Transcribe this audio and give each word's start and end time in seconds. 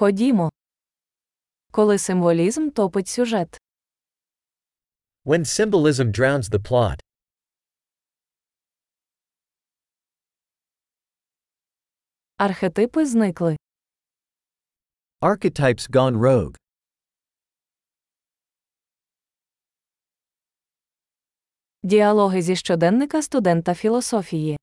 Ходімо. 0.00 0.50
Коли 1.70 1.98
символізм 1.98 2.70
топить 2.70 3.08
сюжет. 3.08 3.60
When 5.24 5.44
symbolism 5.44 6.18
drowns 6.18 6.42
the 6.42 6.58
plot. 6.70 7.00
Архетипи 12.36 13.06
зникли. 13.06 13.56
Archetypes 15.20 15.90
gone 15.90 16.16
rogue. 16.16 16.56
Діалоги 21.82 22.42
зі 22.42 22.56
щоденника 22.56 23.22
студента 23.22 23.74
філософії. 23.74 24.58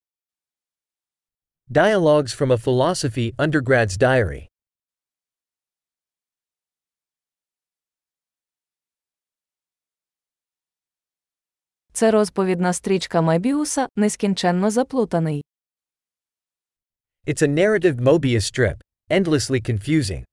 Dialogues 1.70 2.34
from 2.40 2.52
a 2.52 2.58
Philosophy 2.58 3.36
Undergrad's 3.36 3.98
Diary. 3.98 4.48
Це 11.98 12.12
розповідна 12.12 12.74
стрічка 12.74 13.22
Мебіуса, 13.22 13.88
нескінченно 13.96 14.72
заплутаний. 14.72 15.46
It's 17.28 17.42
a 17.42 17.48
narrative 17.48 17.96
Mobius 17.96 18.42
strip, 18.42 18.82
endlessly 19.10 19.70
confusing. 19.70 20.24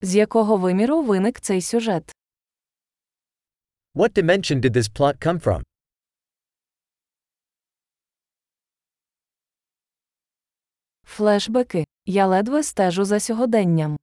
З 0.00 0.14
якого 0.14 0.56
виміру 0.56 1.02
виник 1.02 1.40
цей 1.40 1.62
сюжет? 1.62 2.12
What 3.94 4.18
dimension 4.18 4.60
did 4.60 4.76
this 4.76 4.92
plot 4.98 5.26
come 5.26 5.40
from? 5.40 5.62
Флешбеки. 11.04 11.84
Я 12.06 12.26
ледве 12.26 12.62
стежу 12.62 13.04
за 13.04 13.20
сьогоденням. 13.20 13.96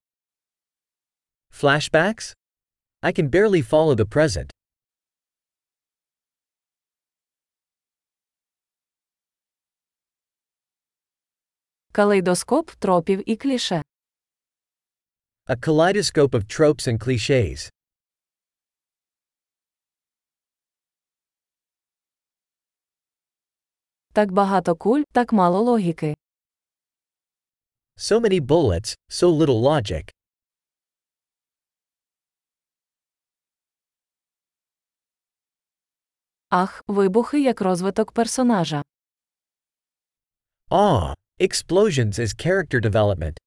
Flashbacks? 1.53 2.33
I 3.03 3.13
can 3.13 3.29
barely 3.29 3.63
follow 3.63 3.95
the 3.95 4.07
present. 4.07 4.51
Калейдоскоп 11.93 12.71
тропів 12.71 13.31
і 13.31 13.37
кліше. 13.37 13.83
A 15.47 15.57
kaleidoscope 15.57 16.31
of 16.31 16.45
tropes 16.45 16.89
and 16.89 16.99
cliches. 16.99 17.71
Так 24.13 24.33
багато 24.33 24.77
куль, 24.77 25.03
так 25.13 25.33
мало 25.33 25.61
логіки. 25.63 26.17
So 27.97 28.21
many 28.21 28.41
bullets, 28.41 28.97
so 29.09 29.29
little 29.31 29.61
logic. 29.61 30.11
Ах, 36.54 36.84
вибухи 36.88 37.42
як 37.42 37.62
розвиток 37.62 38.12
персонажа. 38.12 38.84
Ah, 40.70 41.14
explosions 41.40 42.20
as 42.20 42.34
character 42.46 42.82
development. 42.82 43.38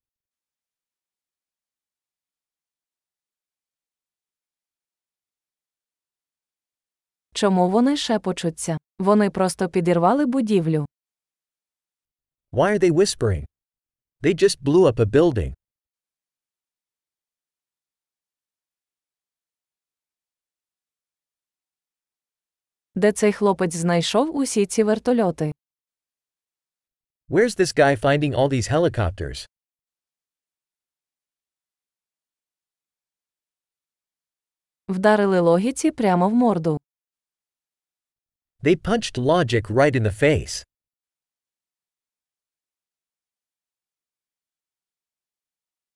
Чому 7.35 7.71
вони 7.71 7.97
шепочуться? 7.97 8.79
Вони 8.99 9.31
просто 9.31 9.69
підірвали 9.69 10.27
будівлю. 10.27 10.87
Why 12.53 12.73
are 12.73 12.79
they 12.83 12.93
whispering? 12.93 13.45
They 14.23 14.43
just 14.43 14.63
blew 14.63 14.87
up 14.93 15.01
a 15.01 15.07
building. 15.07 15.53
Де 22.97 23.13
цей 23.13 23.33
хлопець 23.33 23.77
знайшов 23.77 24.37
усі 24.37 24.67
ці 24.67 24.83
вертольоти? 24.83 25.53
Where's 27.29 27.59
this 27.59 27.73
guy 27.79 27.97
finding 28.01 28.35
all 28.35 28.49
these 28.49 28.69
helicopters? 28.71 29.49
Вдарили 34.89 35.41
логіці 35.41 35.91
прямо 35.91 36.29
в 36.29 36.33
морду. 36.35 36.81
They 38.63 38.77
punched 38.77 39.19
logic 39.19 39.63
right 39.71 39.97
in 39.97 40.03
the 40.03 40.23
face. 40.23 40.65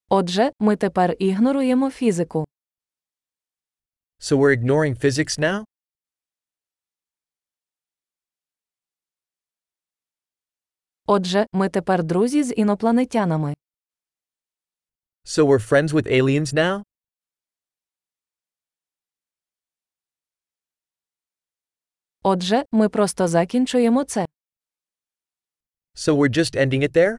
Отже, 0.09 0.53
ми 0.59 0.77
тепер 0.77 1.17
ігноруємо 1.19 1.91
фізику. 1.91 2.45
So 4.21 4.37
we're 4.37 4.63
ignoring 4.63 5.05
physics 5.05 5.39
now? 5.39 5.65
Отже, 11.11 11.47
ми 11.53 11.69
тепер 11.69 12.05
друзі 12.05 12.43
з 12.43 12.55
інопланетянами. 12.57 13.57
So 15.25 15.45
we're 15.45 15.69
friends 15.71 15.89
with 15.89 16.07
aliens 16.07 16.55
now? 16.55 16.83
Отже, 22.23 22.65
ми 22.73 22.89
просто 22.89 23.29
закінчуємо 23.29 24.05
це. 24.05 24.27
So 25.95 26.15
we're 26.17 26.39
just 26.39 26.57
ending 26.57 26.83
it 26.83 26.93
there? 26.93 27.17